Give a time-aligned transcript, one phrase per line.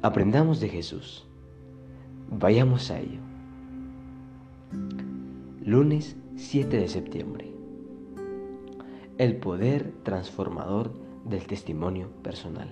[0.00, 1.26] Aprendamos de Jesús.
[2.30, 3.18] Vayamos a ello.
[5.64, 7.52] Lunes 7 de septiembre.
[9.18, 10.92] El poder transformador
[11.24, 12.68] del testimonio personal.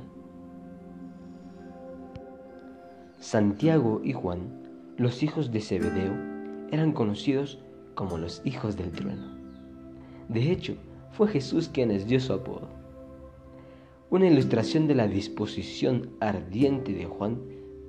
[3.18, 4.62] Santiago y Juan,
[4.96, 6.14] los hijos de Zebedeo,
[6.70, 7.58] eran conocidos
[7.96, 9.36] como los hijos del trueno.
[10.28, 10.76] De hecho,
[11.10, 12.68] fue Jesús quien les dio su apodo.
[14.08, 17.42] Una ilustración de la disposición ardiente de Juan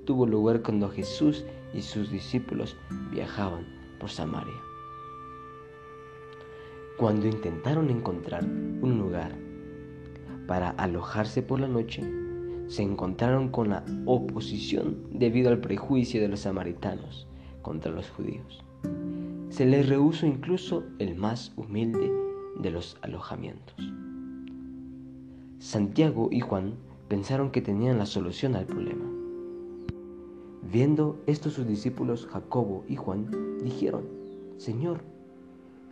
[0.04, 2.76] tuvo lugar cuando Jesús y sus discípulos
[3.12, 3.68] viajaban
[4.00, 4.56] por Samaria.
[6.98, 9.38] Cuando intentaron encontrar un lugar
[10.48, 12.02] para alojarse por la noche,
[12.66, 17.28] se encontraron con la oposición debido al prejuicio de los samaritanos
[17.62, 18.66] contra los judíos.
[19.50, 22.12] Se les rehusó incluso el más humilde
[22.60, 23.76] de los alojamientos.
[25.60, 26.76] Santiago y Juan
[27.08, 29.06] pensaron que tenían la solución al problema.
[30.72, 34.06] Viendo esto sus discípulos Jacobo y Juan dijeron,
[34.58, 35.02] Señor,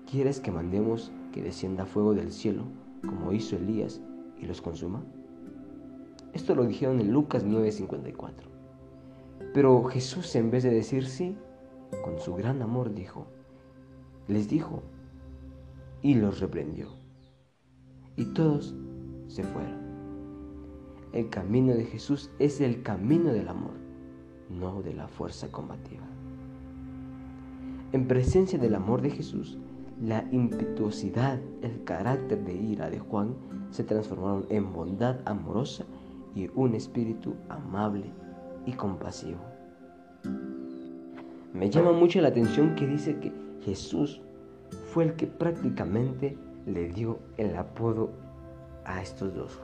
[0.10, 2.64] ¿quieres que mandemos que descienda fuego del cielo
[3.08, 4.02] como hizo Elías
[4.40, 5.04] y los consuma?
[6.34, 8.50] Esto lo dijeron en Lucas 9:54.
[9.52, 11.36] Pero Jesús en vez de decir sí,
[12.04, 13.26] con su gran amor dijo,
[14.28, 14.84] les dijo
[16.04, 16.90] y los reprendió.
[18.16, 18.76] Y todos
[19.36, 19.76] se fueron.
[21.12, 23.74] El camino de Jesús es el camino del amor,
[24.50, 26.06] no de la fuerza combativa.
[27.92, 29.58] En presencia del amor de Jesús,
[30.02, 33.36] la impetuosidad, el carácter de ira de Juan
[33.72, 35.84] se transformaron en bondad amorosa
[36.34, 38.06] y un espíritu amable
[38.66, 39.40] y compasivo.
[41.54, 43.34] Me llama mucho la atención que dice que
[43.64, 44.22] Jesús
[44.94, 48.25] fue el que prácticamente le dio el apodo
[48.86, 49.60] a estos dos,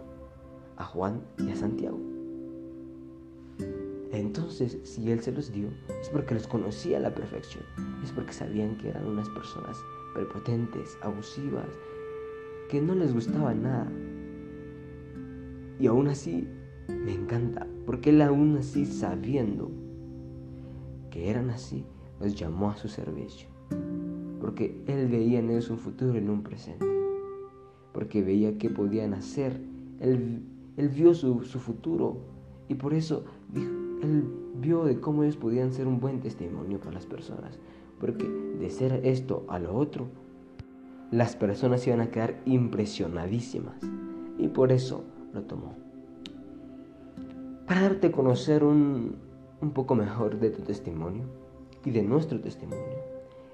[0.77, 1.99] a Juan y a Santiago.
[4.11, 5.69] Entonces, si Él se los dio,
[6.01, 7.63] es porque los conocía a la perfección,
[8.03, 9.77] es porque sabían que eran unas personas
[10.13, 11.69] prepotentes, abusivas,
[12.69, 13.89] que no les gustaba nada.
[15.79, 16.47] Y aún así
[16.89, 19.71] me encanta, porque Él aún así sabiendo
[21.09, 21.85] que eran así,
[22.19, 23.47] los llamó a su servicio.
[24.41, 27.00] Porque Él veía en ellos un futuro en un presente.
[28.01, 29.61] Porque veía que podían hacer.
[29.99, 30.41] Él,
[30.75, 32.17] él vio su, su, futuro
[32.67, 34.23] y por eso Él
[34.59, 37.59] vio de cómo ellos podían ser un buen testimonio para las personas.
[37.99, 40.07] Porque de ser esto a lo otro,
[41.11, 43.75] las personas iban a quedar impresionadísimas.
[44.39, 45.75] Y por eso lo tomó
[47.67, 49.17] para darte a conocer un,
[49.61, 51.25] un poco mejor de tu testimonio
[51.85, 52.97] y de nuestro testimonio.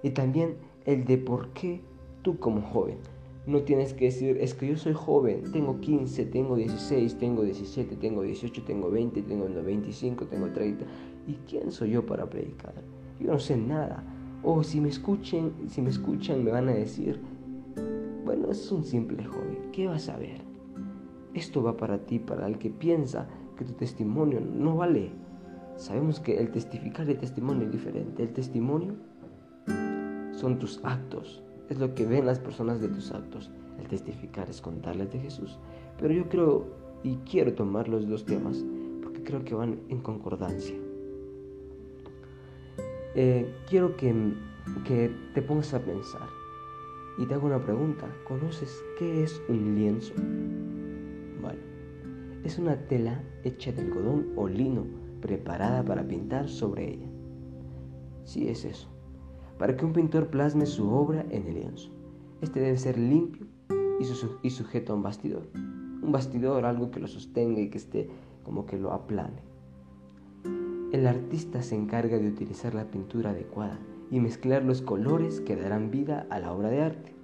[0.03, 1.81] Y también el de por qué
[2.21, 2.99] tú como joven
[3.47, 7.95] no tienes que decir, es que yo soy joven, tengo 15, tengo 16, tengo 17,
[7.95, 10.85] tengo 18, tengo 20, tengo 25, tengo 30.
[11.27, 12.73] ¿Y quién soy yo para predicar?
[13.21, 14.03] Yo no sé nada.
[14.43, 17.21] O si me escuchen, si me escuchan me van a decir,
[18.25, 20.41] bueno, es un simple joven, ¿qué vas a ver?
[21.33, 25.11] Esto va para ti, para el que piensa que tu testimonio no vale.
[25.77, 28.23] Sabemos que el testificar de testimonio es diferente.
[28.23, 28.95] El testimonio
[30.33, 33.51] son tus actos, es lo que ven las personas de tus actos.
[33.79, 35.57] El testificar es contarles de Jesús.
[35.99, 36.65] Pero yo creo
[37.03, 38.63] y quiero tomar los dos temas
[39.03, 40.75] porque creo que van en concordancia.
[43.15, 44.13] Eh, quiero que,
[44.85, 46.27] que te pongas a pensar
[47.17, 48.07] y te hago una pregunta.
[48.27, 50.13] ¿Conoces qué es un lienzo?
[52.47, 54.85] es una tela hecha de algodón o lino
[55.21, 57.07] preparada para pintar sobre ella.
[58.23, 58.87] Sí es eso,
[59.57, 61.89] para que un pintor plasme su obra en el lienzo.
[62.41, 63.47] Este debe ser limpio
[64.43, 65.47] y, sujeto a un bastidor.
[65.55, 68.09] Un bastidor, algo que lo sostenga y que esté
[68.43, 69.41] como que lo aplane.
[70.91, 73.79] El artista se encarga de utilizar la pintura adecuada
[74.09, 77.15] y mezclar los colores que darán vida a la obra de arte.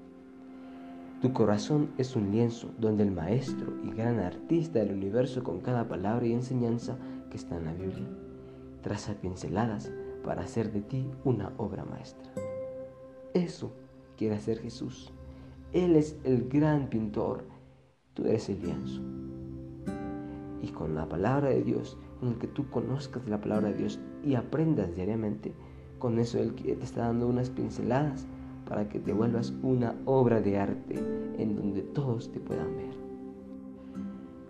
[1.22, 5.88] Tu corazón es un lienzo donde el maestro y gran artista del universo con cada
[5.88, 6.98] palabra y enseñanza
[7.30, 8.08] que está en la Biblia
[8.82, 9.90] traza pinceladas
[10.24, 12.32] para hacer de ti una obra maestra.
[13.34, 13.72] Eso
[14.18, 15.12] quiere hacer Jesús.
[15.74, 17.46] Él es el gran pintor,
[18.14, 19.02] tú eres el lienzo.
[20.62, 24.00] Y con la palabra de Dios, con el que tú conozcas la palabra de Dios
[24.24, 25.54] y aprendas diariamente,
[26.00, 28.26] con eso Él te está dando unas pinceladas
[28.68, 30.96] para que te vuelvas una obra de arte
[31.38, 32.94] en donde todos te puedan ver.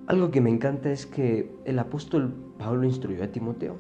[0.08, 3.78] Algo que me encanta es que el apóstol Pablo instruyó a Timoteo,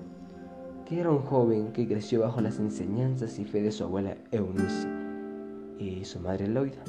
[0.85, 4.87] que era un joven que creció bajo las enseñanzas y fe de su abuela Eunice
[5.79, 6.83] y su madre Loida.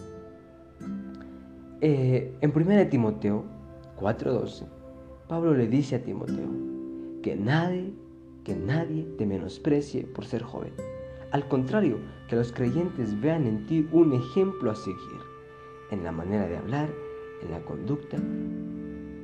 [1.81, 3.45] Eh, en 1 Timoteo
[4.01, 4.67] 4:12,
[5.29, 6.49] Pablo le dice a Timoteo
[7.23, 7.93] que nadie,
[8.45, 10.73] que nadie te menosprecie por ser joven.
[11.31, 11.99] Al contrario,
[12.29, 15.21] que los creyentes vean en ti un ejemplo a seguir,
[15.91, 16.89] en la manera de hablar,
[17.43, 18.17] en la conducta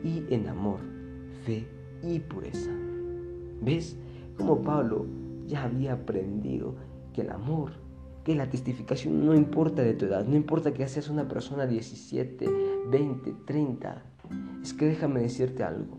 [0.02, 0.80] y en amor,
[1.44, 1.66] fe
[2.02, 2.70] y pureza.
[3.62, 3.96] ¿Ves
[4.40, 5.06] cómo Pablo
[5.46, 6.74] ya había aprendido
[7.12, 7.72] que el amor,
[8.24, 12.48] que la testificación no importa de tu edad, no importa que seas una persona 17,
[12.90, 14.02] 20, 30.
[14.62, 15.98] Es que déjame decirte algo,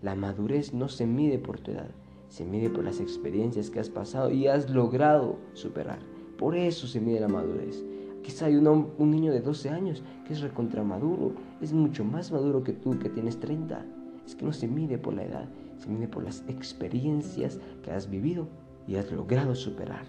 [0.00, 1.90] la madurez no se mide por tu edad,
[2.28, 5.98] se mide por las experiencias que has pasado y has logrado superar.
[6.38, 7.84] Por eso se mide la madurez.
[8.22, 12.62] Quizá hay un, un niño de 12 años que es recontramaduro, es mucho más maduro
[12.64, 13.84] que tú que tienes 30.
[14.26, 15.48] Es que no se mide por la edad,
[15.84, 18.48] se mide por las experiencias que has vivido
[18.88, 20.06] y has logrado superar.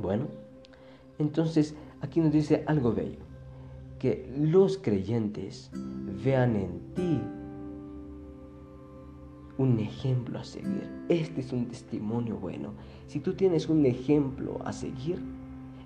[0.00, 0.26] Bueno,
[1.18, 3.18] entonces aquí nos dice algo bello,
[3.98, 5.70] que los creyentes
[6.24, 7.20] vean en ti
[9.58, 10.88] un ejemplo a seguir.
[11.08, 12.72] Este es un testimonio bueno.
[13.08, 15.20] Si tú tienes un ejemplo a seguir,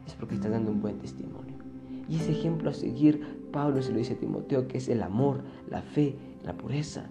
[0.06, 1.54] es porque estás dando un buen testimonio.
[2.10, 5.40] Y ese ejemplo a seguir, Pablo se lo dice a Timoteo, que es el amor,
[5.70, 6.14] la fe,
[6.44, 7.08] la pureza.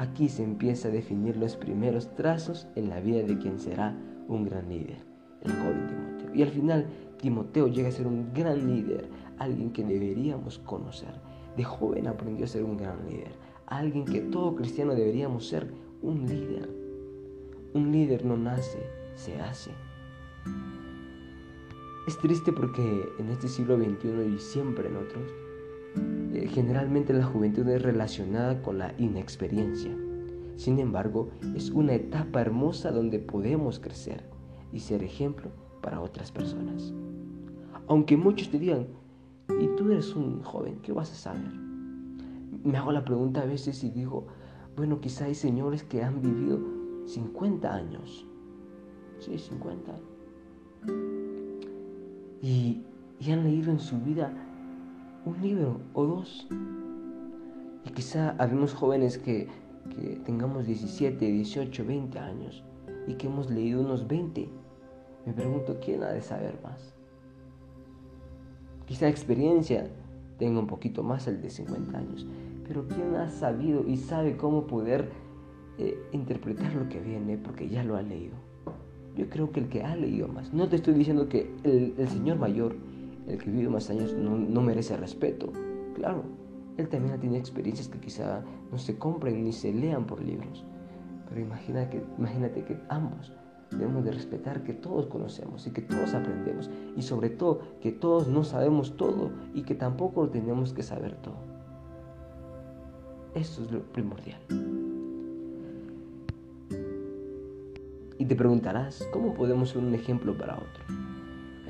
[0.00, 3.94] Aquí se empieza a definir los primeros trazos en la vida de quien será
[4.28, 5.04] un gran líder,
[5.42, 6.34] el joven Timoteo.
[6.34, 6.86] Y al final,
[7.18, 11.12] Timoteo llega a ser un gran líder, alguien que deberíamos conocer.
[11.54, 13.32] De joven aprendió a ser un gran líder,
[13.66, 15.70] alguien que todo cristiano deberíamos ser,
[16.00, 16.70] un líder.
[17.74, 18.78] Un líder no nace,
[19.16, 19.70] se hace.
[22.08, 25.30] Es triste porque en este siglo XXI y siempre en otros,
[26.50, 29.96] generalmente la juventud es relacionada con la inexperiencia.
[30.56, 34.24] Sin embargo, es una etapa hermosa donde podemos crecer
[34.72, 35.50] y ser ejemplo
[35.80, 36.92] para otras personas.
[37.86, 38.86] Aunque muchos te digan,
[39.58, 41.52] y tú eres un joven, ¿qué vas a saber?
[42.62, 44.26] Me hago la pregunta a veces y digo,
[44.76, 46.60] bueno, quizá hay señores que han vivido
[47.06, 48.26] 50 años.
[49.18, 49.92] Sí, 50
[52.42, 52.82] Y,
[53.18, 54.32] y han leído en su vida
[55.24, 56.46] un libro o dos.
[57.84, 59.48] Y quizá habemos jóvenes que,
[59.90, 62.64] que tengamos 17, 18, 20 años
[63.06, 64.48] y que hemos leído unos 20.
[65.26, 66.94] Me pregunto, ¿quién ha de saber más?
[68.86, 69.88] Quizá experiencia
[70.38, 72.26] tenga un poquito más el de 50 años,
[72.66, 75.10] pero ¿quién ha sabido y sabe cómo poder
[75.78, 78.34] eh, interpretar lo que viene porque ya lo ha leído?
[79.16, 82.08] Yo creo que el que ha leído más, no te estoy diciendo que el, el
[82.08, 82.74] señor mayor
[83.30, 85.52] el que vive más años no, merece respeto.
[85.94, 86.24] Claro,
[86.76, 90.64] él también tiene experiencias que quizá no se compren ni se lean por libros.
[91.28, 93.32] Pero imagina que, imagínate que ambos
[93.70, 96.70] debemos de respetar que todos conocemos y que todos aprendemos.
[96.96, 101.38] Y sobre todo que todos no sabemos todo y que tampoco tenemos que saber todo.
[103.34, 104.40] Eso es lo primordial.
[108.18, 111.09] Y te preguntarás, ¿cómo podemos ser un ejemplo para otros?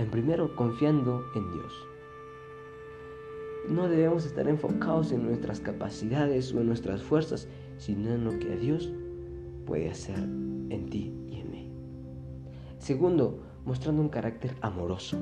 [0.01, 1.87] En primero, confiando en Dios.
[3.69, 8.57] No debemos estar enfocados en nuestras capacidades o en nuestras fuerzas, sino en lo que
[8.57, 8.91] Dios
[9.67, 11.71] puede hacer en ti y en mí.
[12.79, 15.19] Segundo, mostrando un carácter amoroso.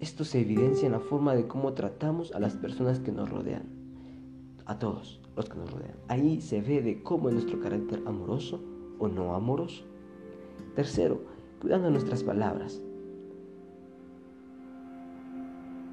[0.00, 3.62] Esto se evidencia en la forma de cómo tratamos a las personas que nos rodean,
[4.66, 5.94] a todos los que nos rodean.
[6.08, 8.60] Ahí se ve de cómo es nuestro carácter amoroso
[8.98, 9.84] o no amoroso.
[10.74, 12.80] Tercero, cuidando nuestras palabras.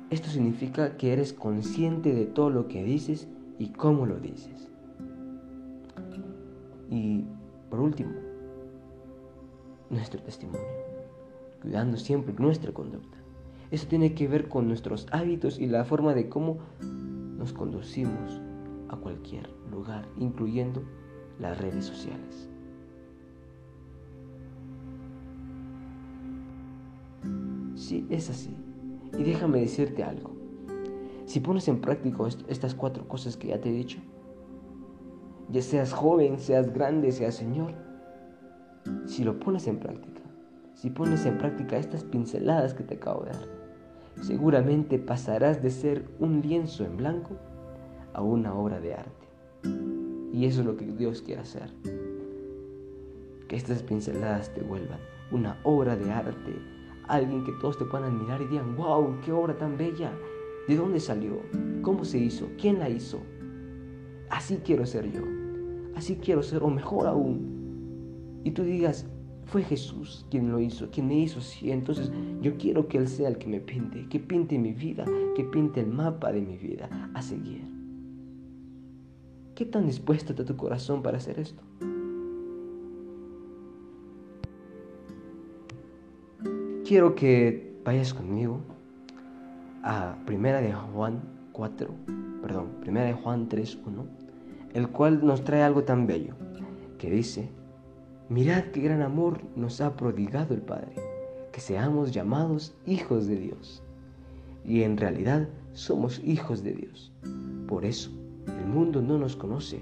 [0.09, 3.27] Esto significa que eres consciente de todo lo que dices
[3.57, 4.67] y cómo lo dices.
[6.89, 7.23] Y
[7.69, 8.11] por último,
[9.89, 10.67] nuestro testimonio,
[11.61, 13.17] cuidando siempre nuestra conducta.
[13.71, 16.57] Eso tiene que ver con nuestros hábitos y la forma de cómo
[17.37, 18.41] nos conducimos
[18.89, 20.83] a cualquier lugar, incluyendo
[21.39, 22.49] las redes sociales.
[27.91, 28.55] Sí, es así.
[29.19, 30.31] Y déjame decirte algo.
[31.25, 33.99] Si pones en práctica estas cuatro cosas que ya te he dicho,
[35.49, 37.73] ya seas joven, seas grande, seas señor,
[39.07, 40.21] si lo pones en práctica,
[40.73, 43.49] si pones en práctica estas pinceladas que te acabo de dar,
[44.21, 47.35] seguramente pasarás de ser un lienzo en blanco
[48.13, 49.27] a una obra de arte.
[50.31, 51.73] Y eso es lo que Dios quiere hacer.
[53.49, 54.99] Que estas pinceladas te vuelvan
[55.33, 56.71] una obra de arte
[57.11, 60.11] alguien que todos te puedan admirar y digan, wow, qué obra tan bella,
[60.67, 61.41] ¿de dónde salió?
[61.81, 62.47] ¿Cómo se hizo?
[62.59, 63.21] ¿Quién la hizo?
[64.29, 65.21] Así quiero ser yo,
[65.95, 68.41] así quiero ser, o mejor aún.
[68.43, 69.05] Y tú digas,
[69.45, 71.71] fue Jesús quien lo hizo, quien me hizo así.
[71.71, 75.43] Entonces yo quiero que Él sea el que me pinte, que pinte mi vida, que
[75.43, 77.61] pinte el mapa de mi vida a seguir.
[79.53, 81.61] ¿Qué tan dispuesto está tu corazón para hacer esto?
[86.91, 88.59] Quiero que vayas conmigo
[89.81, 91.21] a Primera de Juan
[91.53, 91.87] 4,
[92.41, 94.05] perdón, Primera de Juan 3, 1,
[94.73, 96.33] el cual nos trae algo tan bello,
[96.97, 97.49] que dice,
[98.27, 100.93] mirad qué gran amor nos ha prodigado el Padre,
[101.53, 103.81] que seamos llamados hijos de Dios.
[104.65, 107.13] Y en realidad somos hijos de Dios.
[107.69, 108.11] Por eso
[108.45, 109.81] el mundo no nos conoce,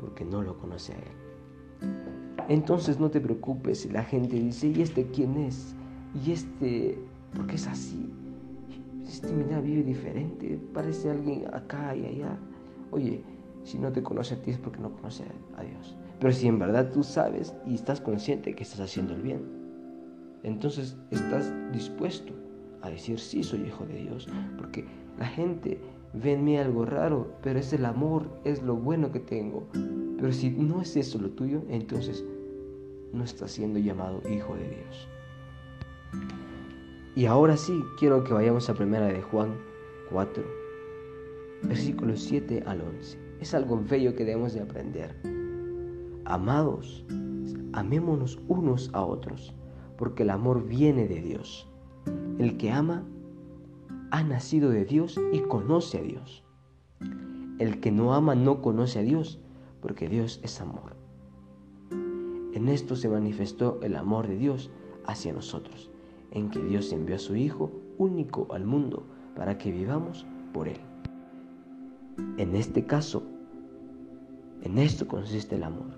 [0.00, 2.48] porque no lo conoce a Él.
[2.48, 5.76] Entonces no te preocupes si la gente dice, ¿y este quién es?
[6.24, 6.98] ¿Y este
[7.34, 8.10] por qué es así?
[9.06, 12.38] Este mira vive diferente, parece alguien acá y allá.
[12.90, 13.22] Oye,
[13.64, 15.24] si no te conoce a ti es porque no conoce
[15.56, 15.96] a Dios.
[16.20, 19.42] Pero si en verdad tú sabes y estás consciente que estás haciendo el bien,
[20.42, 22.32] entonces estás dispuesto
[22.82, 24.84] a decir sí soy hijo de Dios, porque
[25.18, 25.80] la gente
[26.12, 29.66] ve en mí algo raro, pero es el amor, es lo bueno que tengo.
[29.72, 32.24] Pero si no es eso lo tuyo, entonces
[33.12, 35.08] no estás siendo llamado hijo de Dios.
[37.14, 39.56] Y ahora sí, quiero que vayamos a primera de Juan
[40.10, 40.44] 4,
[41.64, 43.18] versículos 7 al 11.
[43.40, 45.16] Es algo bello que debemos de aprender.
[46.24, 47.04] Amados,
[47.72, 49.54] amémonos unos a otros,
[49.96, 51.68] porque el amor viene de Dios.
[52.38, 53.04] El que ama
[54.10, 56.44] ha nacido de Dios y conoce a Dios.
[57.58, 59.40] El que no ama no conoce a Dios,
[59.80, 60.96] porque Dios es amor.
[61.90, 64.70] En esto se manifestó el amor de Dios
[65.06, 65.90] hacia nosotros,
[66.30, 70.80] en que Dios envió a su Hijo único al mundo para que vivamos por Él.
[72.36, 73.22] En este caso,
[74.62, 75.96] en esto consiste el amor.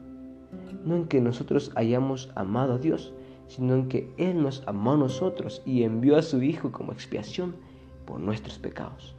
[0.84, 3.14] No en que nosotros hayamos amado a Dios,
[3.46, 7.54] sino en que Él nos amó a nosotros y envió a su Hijo como expiación
[8.06, 9.16] por nuestros pecados.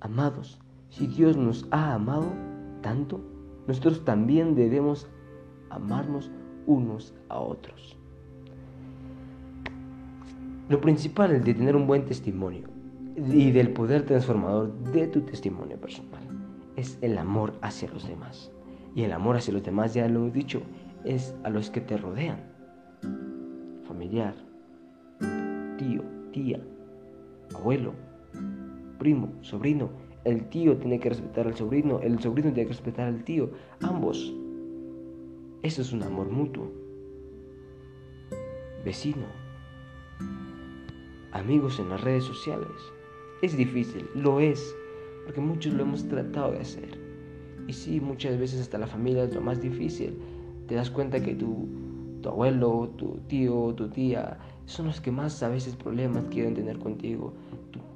[0.00, 0.58] Amados,
[0.90, 2.26] si Dios nos ha amado
[2.80, 3.20] tanto,
[3.66, 5.06] nosotros también debemos
[5.70, 6.30] amarnos
[6.66, 7.96] unos a otros.
[10.72, 12.66] Lo principal de tener un buen testimonio
[13.14, 16.22] y del poder transformador de tu testimonio personal
[16.76, 18.50] es el amor hacia los demás.
[18.94, 20.62] Y el amor hacia los demás, ya lo he dicho,
[21.04, 22.40] es a los que te rodean.
[23.86, 24.34] Familiar,
[25.76, 26.58] tío, tía,
[27.54, 27.92] abuelo,
[28.98, 29.90] primo, sobrino.
[30.24, 33.50] El tío tiene que respetar al sobrino, el sobrino tiene que respetar al tío,
[33.82, 34.32] ambos.
[35.62, 36.72] Eso es un amor mutuo.
[38.86, 39.26] Vecino,
[41.32, 42.68] amigos en las redes sociales.
[43.42, 44.74] Es difícil, lo es,
[45.24, 46.98] porque muchos lo hemos tratado de hacer.
[47.66, 50.18] Y sí, muchas veces hasta la familia es lo más difícil.
[50.68, 51.68] Te das cuenta que tu,
[52.22, 56.78] tu abuelo, tu tío, tu tía son los que más a veces problemas quieren tener
[56.78, 57.34] contigo.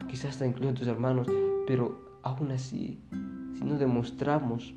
[0.09, 1.29] quizás hasta incluso tus hermanos,
[1.67, 3.01] pero aún así,
[3.55, 4.75] si no demostramos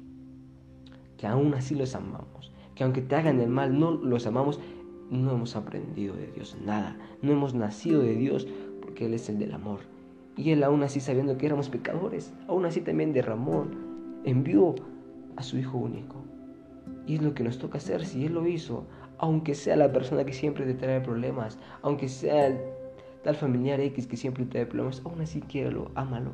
[1.17, 4.59] que aún así los amamos, que aunque te hagan el mal, no los amamos,
[5.09, 8.47] no hemos aprendido de Dios nada, no hemos nacido de Dios
[8.81, 9.79] porque Él es el del amor.
[10.37, 13.65] Y Él aún así sabiendo que éramos pecadores, aún así también derramó,
[14.23, 14.75] envió
[15.35, 16.15] a su Hijo único.
[17.05, 18.85] Y es lo que nos toca hacer, si Él lo hizo,
[19.17, 22.57] aunque sea la persona que siempre te trae problemas, aunque sea el
[23.23, 26.31] tal familiar X que siempre te trae problemas, aún así quiéralo, ámalo.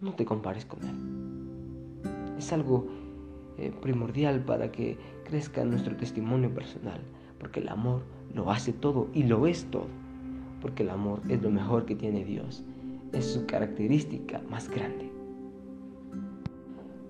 [0.00, 2.36] No te compares con Él.
[2.36, 2.86] Es algo
[3.56, 4.98] eh, primordial para que
[5.32, 7.00] crezca nuestro testimonio personal,
[7.38, 8.02] porque el amor
[8.34, 9.86] lo hace todo y lo es todo,
[10.60, 12.62] porque el amor es lo mejor que tiene Dios,
[13.14, 15.10] es su característica más grande.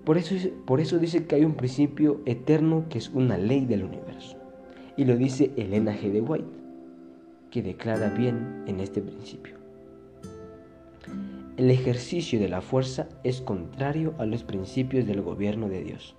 [0.04, 0.36] Por eso,
[0.66, 4.36] por eso dice que hay un principio eterno que es una ley del universo.
[4.96, 6.12] Y lo dice Elena G.
[6.12, 6.46] de White,
[7.50, 9.56] que declara bien en este principio.
[11.56, 16.14] El ejercicio de la fuerza es contrario a los principios del gobierno de Dios.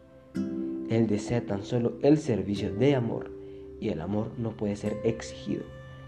[0.90, 3.32] Él desea tan solo el servicio de amor
[3.80, 5.64] y el amor no puede ser exigido,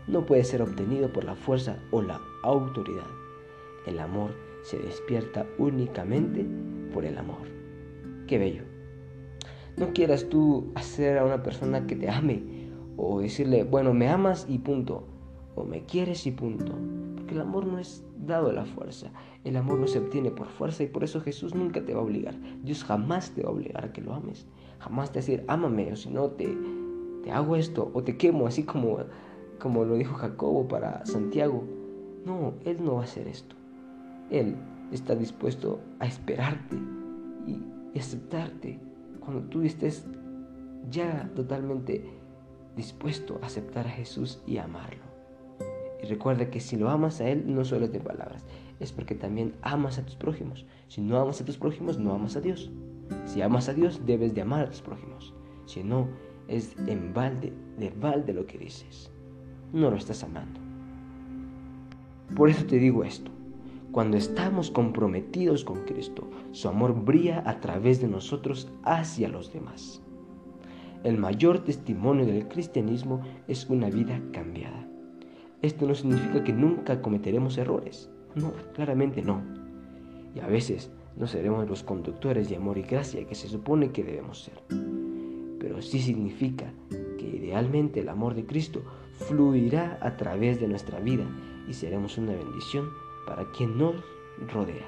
[0.08, 3.08] no puede ser obtenido por la fuerza o la autoridad.
[3.86, 4.32] El amor
[4.63, 6.46] se despierta únicamente
[6.94, 7.48] por el amor.
[8.27, 8.63] Qué bello.
[9.77, 12.41] No quieras tú hacer a una persona que te ame
[12.98, 15.05] o decirle, bueno, me amas y punto,
[15.55, 16.74] o me quieres y punto.
[17.15, 19.12] Porque el amor no es dado a la fuerza,
[19.44, 22.03] el amor no se obtiene por fuerza y por eso Jesús nunca te va a
[22.03, 22.36] obligar.
[22.63, 24.48] Dios jamás te va a obligar a que lo ames.
[24.86, 26.48] Jamás decir, ámame, o si no te,
[27.24, 29.00] te hago esto, o te quemo, así como,
[29.60, 31.63] como lo dijo Jacobo para Santiago.
[32.24, 33.56] No, Él no va a hacer esto.
[34.30, 34.56] Él
[34.92, 36.77] está dispuesto a esperarte
[37.48, 38.80] y aceptarte
[39.20, 40.06] cuando tú estés
[40.92, 42.06] ya totalmente
[42.75, 45.04] dispuesto a aceptar a Jesús y amarlo.
[46.04, 48.46] Y recuerda que si lo amas a Él, no solo es de palabras,
[48.80, 50.68] es porque también amas a tus prójimos.
[50.89, 52.70] Si no amas a tus prójimos, no amas a Dios.
[53.26, 55.34] Si amas a Dios, debes de amar a tus prójimos.
[55.66, 56.08] Si no,
[56.48, 59.12] es en balde, de balde lo que dices.
[59.74, 60.60] No lo estás amando.
[62.36, 63.32] Por eso te digo esto.
[63.92, 70.02] Cuando estamos comprometidos con Cristo, su amor brilla a través de nosotros hacia los demás.
[71.04, 74.88] El mayor testimonio del cristianismo es una vida cambiada.
[75.62, 78.10] Esto no significa que nunca cometeremos errores.
[78.34, 79.42] No, claramente no.
[80.34, 84.04] Y a veces no seremos los conductores de amor y gracia que se supone que
[84.04, 84.60] debemos ser.
[85.60, 86.74] Pero sí significa
[87.18, 88.82] que idealmente el amor de Cristo
[89.14, 91.26] fluirá a través de nuestra vida
[91.68, 92.90] y seremos una bendición
[93.26, 93.96] para quien nos
[94.54, 94.88] rodea.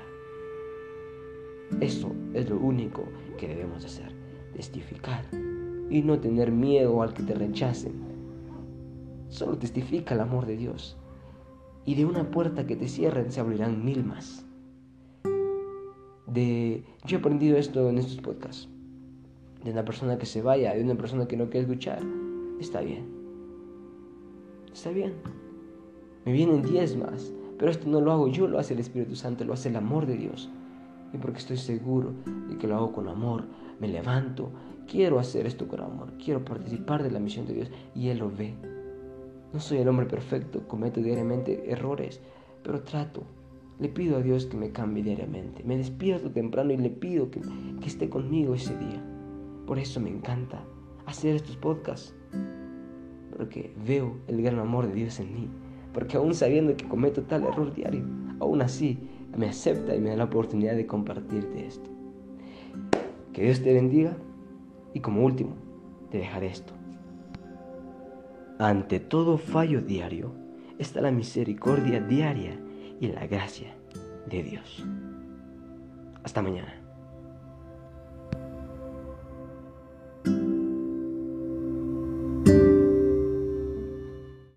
[1.80, 3.04] Eso es lo único
[3.38, 4.12] que debemos hacer,
[4.54, 5.26] testificar
[5.90, 7.94] y no tener miedo al que te rechacen.
[9.30, 10.98] Solo testifica el amor de Dios
[11.86, 14.47] y de una puerta que te cierren se abrirán mil más.
[16.38, 18.70] De, yo he aprendido esto en estos podcasts.
[19.64, 22.04] De una persona que se vaya, de una persona que no quiere escuchar,
[22.60, 23.08] está bien.
[24.72, 25.14] Está bien.
[26.26, 29.46] Me vienen diez más, pero esto no lo hago yo, lo hace el Espíritu Santo,
[29.46, 30.48] lo hace el amor de Dios.
[31.12, 32.14] Y porque estoy seguro
[32.48, 33.46] de que lo hago con amor,
[33.80, 34.52] me levanto,
[34.88, 38.30] quiero hacer esto con amor, quiero participar de la misión de Dios y Él lo
[38.30, 38.54] ve.
[39.54, 42.22] No soy el hombre perfecto, cometo diariamente errores,
[42.62, 43.24] pero trato.
[43.80, 45.64] Le pido a Dios que me cambie diariamente.
[45.64, 47.42] Me despierto temprano y le pido que,
[47.86, 49.04] esté conmigo ese día.
[49.66, 50.64] Por eso me encanta
[51.06, 52.16] hacer estos podcasts.
[53.36, 55.48] Porque veo el gran amor de Dios en mí.
[55.94, 58.04] Porque aún sabiendo que cometo tal error diario,
[58.40, 58.98] aún así
[59.38, 61.90] me acepta y me da la oportunidad de compartirte esto.
[63.32, 64.18] Que Dios te bendiga
[64.94, 65.52] y como último,
[66.10, 66.74] te dejaré esto.
[68.58, 70.32] Ante todo fallo diario
[70.80, 72.60] está la misericordia diaria
[73.00, 73.74] y la gracia
[74.28, 74.84] de Dios.
[76.24, 76.77] Hasta mañana.